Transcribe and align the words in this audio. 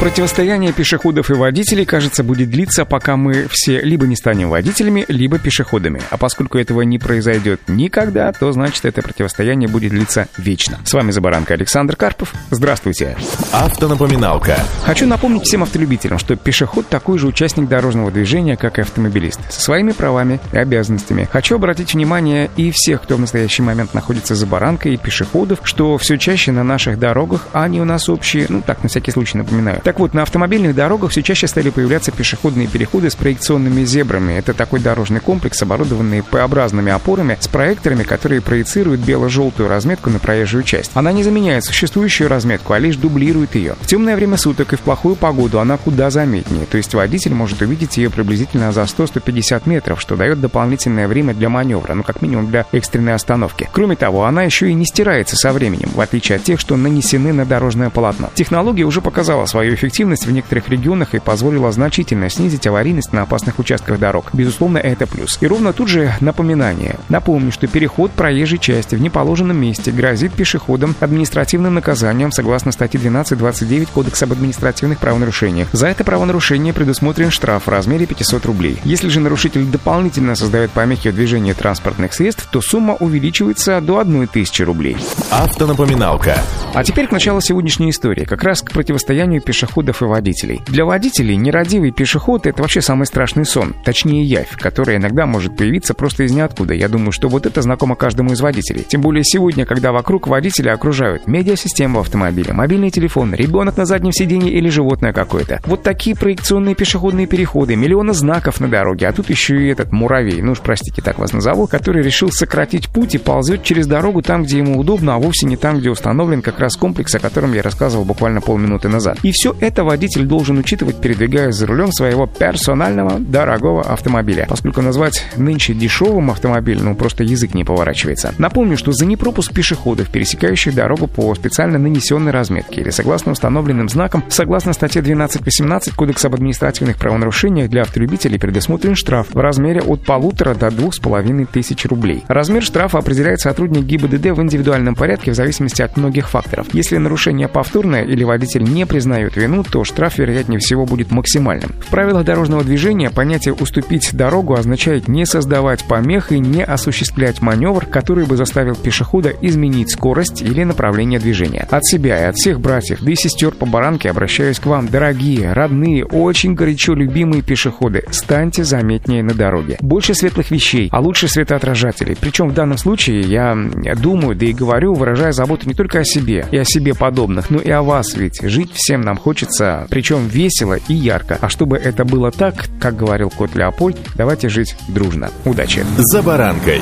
Противостояние 0.00 0.72
пешеходов 0.72 1.28
и 1.28 1.34
водителей, 1.34 1.84
кажется, 1.84 2.22
будет 2.22 2.50
длиться, 2.50 2.84
пока 2.84 3.16
мы 3.16 3.48
все 3.50 3.80
либо 3.80 4.06
не 4.06 4.14
станем 4.14 4.48
водителями, 4.48 5.04
либо 5.08 5.40
пешеходами. 5.40 6.00
А 6.10 6.16
поскольку 6.16 6.56
этого 6.56 6.82
не 6.82 7.00
произойдет 7.00 7.62
никогда, 7.66 8.32
то 8.32 8.52
значит 8.52 8.84
это 8.84 9.02
противостояние 9.02 9.68
будет 9.68 9.90
длиться 9.90 10.28
вечно. 10.36 10.78
С 10.84 10.94
вами 10.94 11.10
за 11.10 11.20
баранкой 11.20 11.56
Александр 11.56 11.96
Карпов. 11.96 12.32
Здравствуйте. 12.50 13.16
Автонапоминалка. 13.52 14.60
Хочу 14.84 15.04
напомнить 15.04 15.42
всем 15.42 15.64
автолюбителям, 15.64 16.18
что 16.18 16.36
пешеход 16.36 16.88
такой 16.88 17.18
же 17.18 17.26
участник 17.26 17.68
дорожного 17.68 18.12
движения, 18.12 18.56
как 18.56 18.78
и 18.78 18.82
автомобилист, 18.82 19.40
со 19.50 19.60
своими 19.60 19.90
правами 19.90 20.38
и 20.52 20.58
обязанностями. 20.58 21.28
Хочу 21.30 21.56
обратить 21.56 21.94
внимание 21.94 22.50
и 22.56 22.70
всех, 22.70 23.02
кто 23.02 23.16
в 23.16 23.20
настоящий 23.20 23.62
момент 23.62 23.94
находится 23.94 24.36
за 24.36 24.46
баранкой, 24.46 24.94
и 24.94 24.96
пешеходов, 24.96 25.58
что 25.64 25.98
все 25.98 26.18
чаще 26.18 26.52
на 26.52 26.62
наших 26.62 27.00
дорогах, 27.00 27.48
а 27.52 27.64
они 27.64 27.80
у 27.80 27.84
нас 27.84 28.08
общие, 28.08 28.46
ну 28.48 28.62
так, 28.62 28.84
на 28.84 28.88
всякий 28.88 29.10
случай 29.10 29.36
напоминаю, 29.36 29.80
так 29.88 30.00
вот, 30.00 30.12
на 30.12 30.20
автомобильных 30.20 30.74
дорогах 30.74 31.12
все 31.12 31.22
чаще 31.22 31.46
стали 31.46 31.70
появляться 31.70 32.12
пешеходные 32.12 32.68
переходы 32.68 33.08
с 33.08 33.16
проекционными 33.16 33.86
зебрами. 33.86 34.34
Это 34.34 34.52
такой 34.52 34.80
дорожный 34.80 35.20
комплекс, 35.20 35.62
оборудованный 35.62 36.22
П-образными 36.22 36.92
опорами 36.92 37.38
с 37.40 37.48
проекторами, 37.48 38.02
которые 38.02 38.42
проецируют 38.42 39.00
бело-желтую 39.00 39.66
разметку 39.66 40.10
на 40.10 40.18
проезжую 40.18 40.64
часть. 40.64 40.90
Она 40.92 41.10
не 41.10 41.24
заменяет 41.24 41.64
существующую 41.64 42.28
разметку, 42.28 42.74
а 42.74 42.78
лишь 42.78 42.96
дублирует 42.96 43.54
ее. 43.54 43.76
В 43.80 43.86
темное 43.86 44.14
время 44.14 44.36
суток 44.36 44.74
и 44.74 44.76
в 44.76 44.80
плохую 44.80 45.16
погоду 45.16 45.58
она 45.58 45.78
куда 45.78 46.10
заметнее, 46.10 46.66
то 46.66 46.76
есть 46.76 46.92
водитель 46.92 47.32
может 47.32 47.62
увидеть 47.62 47.96
ее 47.96 48.10
приблизительно 48.10 48.72
за 48.72 48.82
100-150 48.82 49.62
метров, 49.64 50.02
что 50.02 50.16
дает 50.16 50.38
дополнительное 50.38 51.08
время 51.08 51.32
для 51.32 51.48
маневра, 51.48 51.94
ну 51.94 52.02
как 52.02 52.20
минимум 52.20 52.48
для 52.50 52.66
экстренной 52.72 53.14
остановки. 53.14 53.70
Кроме 53.72 53.96
того, 53.96 54.26
она 54.26 54.42
еще 54.42 54.68
и 54.68 54.74
не 54.74 54.84
стирается 54.84 55.36
со 55.36 55.50
временем, 55.50 55.88
в 55.94 56.00
отличие 56.02 56.36
от 56.36 56.44
тех, 56.44 56.60
что 56.60 56.76
нанесены 56.76 57.32
на 57.32 57.46
дорожное 57.46 57.88
полотно. 57.88 58.28
Технология 58.34 58.84
уже 58.84 59.00
показала 59.00 59.46
свою 59.46 59.77
эффективность 59.78 60.26
в 60.26 60.30
некоторых 60.30 60.68
регионах 60.68 61.14
и 61.14 61.20
позволила 61.20 61.70
значительно 61.72 62.28
снизить 62.28 62.66
аварийность 62.66 63.12
на 63.12 63.22
опасных 63.22 63.58
участках 63.58 63.98
дорог. 63.98 64.26
Безусловно, 64.32 64.78
это 64.78 65.06
плюс. 65.06 65.38
И 65.40 65.46
ровно 65.46 65.72
тут 65.72 65.88
же 65.88 66.12
напоминание. 66.20 66.96
Напомню, 67.08 67.52
что 67.52 67.66
переход 67.66 68.10
проезжей 68.10 68.58
части 68.58 68.96
в 68.96 69.00
неположенном 69.00 69.56
месте 69.56 69.90
грозит 69.90 70.32
пешеходам 70.32 70.94
административным 71.00 71.74
наказанием 71.74 72.32
согласно 72.32 72.72
статье 72.72 73.00
12.29 73.00 73.88
Кодекса 73.94 74.24
об 74.24 74.32
административных 74.32 74.98
правонарушениях. 74.98 75.68
За 75.72 75.86
это 75.86 76.04
правонарушение 76.04 76.74
предусмотрен 76.74 77.30
штраф 77.30 77.66
в 77.66 77.68
размере 77.68 78.06
500 78.06 78.44
рублей. 78.46 78.78
Если 78.84 79.08
же 79.08 79.20
нарушитель 79.20 79.64
дополнительно 79.64 80.34
создает 80.34 80.70
помехи 80.72 81.10
в 81.10 81.14
движении 81.14 81.52
транспортных 81.52 82.12
средств, 82.12 82.48
то 82.50 82.60
сумма 82.60 82.94
увеличивается 82.94 83.80
до 83.80 84.00
1000 84.00 84.64
рублей. 84.64 84.96
Автонапоминалка. 85.30 86.38
А 86.74 86.84
теперь 86.84 87.06
к 87.06 87.12
началу 87.12 87.40
сегодняшней 87.40 87.90
истории, 87.90 88.24
как 88.24 88.42
раз 88.42 88.62
к 88.62 88.72
противостоянию 88.72 89.40
пешеходов 89.40 89.67
и 89.76 90.04
водителей. 90.04 90.60
Для 90.66 90.84
водителей 90.84 91.36
нерадивый 91.36 91.92
пешеход— 91.92 92.46
это 92.48 92.62
вообще 92.62 92.80
самый 92.80 93.06
страшный 93.06 93.44
сон, 93.44 93.74
точнее 93.84 94.24
явь, 94.24 94.56
которая 94.56 94.96
иногда 94.96 95.26
может 95.26 95.56
появиться 95.56 95.94
просто 95.94 96.24
из 96.24 96.32
ниоткуда. 96.32 96.74
Я 96.74 96.88
думаю, 96.88 97.12
что 97.12 97.28
вот 97.28 97.46
это 97.46 97.62
знакомо 97.62 97.94
каждому 97.94 98.32
из 98.32 98.40
водителей. 98.40 98.84
Тем 98.88 99.00
более 99.00 99.24
сегодня, 99.24 99.64
когда 99.64 99.92
вокруг 99.92 100.26
водителя 100.26 100.72
окружают 100.72 101.26
медиасистема 101.26 102.00
автомобиле, 102.08 102.52
мобильный 102.52 102.90
телефон, 102.90 103.34
ребенок 103.34 103.76
на 103.76 103.84
заднем 103.84 104.12
сиденье 104.12 104.50
или 104.50 104.68
животное 104.68 105.12
какое-то. 105.12 105.60
Вот 105.66 105.82
такие 105.82 106.16
проекционные 106.16 106.74
пешеходные 106.74 107.26
переходы, 107.26 107.76
миллионы 107.76 108.14
знаков 108.14 108.60
на 108.60 108.68
дороге, 108.68 109.06
а 109.06 109.12
тут 109.12 109.30
еще 109.30 109.62
и 109.62 109.68
этот 109.68 109.92
муравей, 109.92 110.40
ну 110.40 110.52
уж 110.52 110.60
простите, 110.60 111.02
так 111.02 111.18
вас 111.18 111.32
назову, 111.32 111.66
который 111.66 112.02
решил 112.02 112.30
сократить 112.32 112.88
путь 112.88 113.14
и 113.14 113.18
ползет 113.18 113.62
через 113.62 113.86
дорогу 113.86 114.22
там, 114.22 114.44
где 114.44 114.58
ему 114.58 114.78
удобно, 114.78 115.14
а 115.14 115.18
вовсе 115.18 115.46
не 115.46 115.56
там, 115.56 115.78
где 115.78 115.90
установлен 115.90 116.42
как 116.42 116.58
раз 116.58 116.76
комплекс, 116.76 117.14
о 117.14 117.18
котором 117.18 117.52
я 117.52 117.62
рассказывал 117.62 118.04
буквально 118.04 118.40
полминуты 118.40 118.88
назад. 118.88 119.18
И 119.22 119.32
все 119.32 119.54
это 119.60 119.84
водитель 119.84 120.24
должен 120.24 120.58
учитывать, 120.58 121.00
передвигаясь 121.00 121.54
за 121.54 121.66
рулем 121.66 121.92
своего 121.92 122.26
персонального 122.26 123.18
дорогого 123.18 123.82
автомобиля, 123.82 124.46
поскольку 124.48 124.82
назвать 124.82 125.24
нынче 125.36 125.74
дешевым 125.74 126.30
автомобиль, 126.30 126.80
ну 126.82 126.94
просто 126.94 127.24
язык 127.24 127.54
не 127.54 127.64
поворачивается. 127.64 128.34
Напомню, 128.38 128.76
что 128.76 128.92
за 128.92 129.06
непропуск 129.06 129.52
пешеходов, 129.52 130.10
пересекающих 130.10 130.74
дорогу 130.74 131.06
по 131.06 131.34
специально 131.34 131.78
нанесенной 131.78 132.32
разметке 132.32 132.80
или 132.80 132.90
согласно 132.90 133.32
установленным 133.32 133.88
знакам, 133.88 134.24
согласно 134.28 134.72
статье 134.72 135.02
12.18 135.02 135.94
Кодекса 135.94 136.28
об 136.28 136.34
административных 136.34 136.96
правонарушениях 136.96 137.70
для 137.70 137.82
автолюбителей 137.82 138.38
предусмотрен 138.38 138.94
штраф 138.94 139.28
в 139.32 139.38
размере 139.38 139.80
от 139.80 140.04
полутора 140.04 140.54
до 140.54 140.70
двух 140.70 140.94
с 140.94 140.98
половиной 140.98 141.46
тысяч 141.46 141.84
рублей. 141.86 142.24
Размер 142.28 142.62
штрафа 142.62 142.98
определяет 142.98 143.40
сотрудник 143.40 143.84
ГИБДД 143.84 144.26
в 144.26 144.42
индивидуальном 144.42 144.94
порядке 144.94 145.32
в 145.32 145.34
зависимости 145.34 145.82
от 145.82 145.96
многих 145.96 146.28
факторов. 146.28 146.68
Если 146.72 146.96
нарушение 146.96 147.48
повторное 147.48 148.04
или 148.04 148.24
водитель 148.24 148.62
не 148.64 148.86
признает 148.86 149.36
вину, 149.36 149.47
то 149.64 149.84
штраф, 149.84 150.18
вероятнее 150.18 150.58
всего, 150.58 150.86
будет 150.86 151.10
максимальным. 151.10 151.72
В 151.80 151.90
правилах 151.90 152.24
дорожного 152.24 152.64
движения 152.64 153.10
понятие 153.10 153.54
«уступить 153.54 154.10
дорогу» 154.12 154.54
означает 154.54 155.08
не 155.08 155.26
создавать 155.26 155.84
помех 155.84 156.32
и 156.32 156.38
не 156.38 156.64
осуществлять 156.64 157.40
маневр, 157.42 157.86
который 157.86 158.26
бы 158.26 158.36
заставил 158.36 158.74
пешехода 158.74 159.32
изменить 159.40 159.90
скорость 159.90 160.42
или 160.42 160.64
направление 160.64 161.20
движения. 161.20 161.66
От 161.70 161.84
себя 161.86 162.20
и 162.20 162.24
от 162.24 162.36
всех 162.36 162.60
братьев, 162.60 163.00
да 163.00 163.10
и 163.10 163.14
сестер 163.14 163.52
по 163.52 163.66
баранке 163.66 164.10
обращаюсь 164.10 164.58
к 164.58 164.66
вам, 164.66 164.88
дорогие, 164.88 165.52
родные, 165.52 166.04
очень 166.04 166.54
горячо 166.54 166.94
любимые 166.94 167.42
пешеходы. 167.42 168.04
Станьте 168.10 168.64
заметнее 168.64 169.22
на 169.22 169.34
дороге. 169.34 169.78
Больше 169.80 170.14
светлых 170.14 170.50
вещей, 170.50 170.88
а 170.92 171.00
лучше 171.00 171.28
светоотражателей. 171.28 172.16
Причем 172.20 172.48
в 172.48 172.54
данном 172.54 172.78
случае 172.78 173.20
я 173.20 173.56
думаю, 174.00 174.36
да 174.36 174.46
и 174.46 174.52
говорю, 174.52 174.94
выражая 174.94 175.32
заботу 175.32 175.68
не 175.68 175.74
только 175.74 176.00
о 176.00 176.04
себе 176.04 176.46
и 176.50 176.56
о 176.56 176.64
себе 176.64 176.94
подобных, 176.94 177.50
но 177.50 177.58
и 177.58 177.70
о 177.70 177.82
вас, 177.82 178.14
ведь 178.14 178.40
жить 178.42 178.70
всем 178.74 179.00
нам 179.00 179.16
хочется, 179.38 179.86
причем 179.88 180.26
весело 180.26 180.78
и 180.88 180.94
ярко. 180.94 181.38
А 181.40 181.48
чтобы 181.48 181.76
это 181.76 182.04
было 182.04 182.30
так, 182.32 182.68
как 182.80 182.96
говорил 182.96 183.30
кот 183.30 183.54
Леопольд, 183.54 183.96
давайте 184.16 184.48
жить 184.48 184.74
дружно. 184.88 185.30
Удачи! 185.44 185.84
«За 185.96 186.22
баранкой». 186.22 186.80